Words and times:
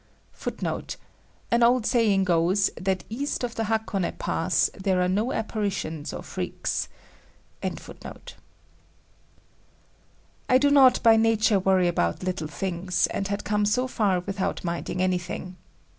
[Footnote 0.33 0.95
7: 1.51 1.61
An 1.61 1.61
old 1.61 1.85
saying 1.85 2.23
goes 2.23 2.71
that 2.75 3.03
east 3.07 3.43
of 3.43 3.53
the 3.53 3.65
Hakone 3.65 4.11
pass, 4.17 4.71
there 4.73 4.99
are 4.99 5.07
no 5.07 5.31
apparitions 5.31 6.11
or 6.11 6.23
freaks.] 6.23 6.89
I 7.61 7.67
do 10.57 10.71
not 10.71 11.03
by 11.03 11.17
nature 11.17 11.59
worry 11.59 11.87
about 11.87 12.23
little 12.23 12.47
things, 12.47 13.05
and 13.11 13.27
had 13.27 13.43
come 13.43 13.67
so 13.67 13.87
far 13.87 14.21
without 14.21 14.63
minding 14.63 15.03
anything. 15.03 15.57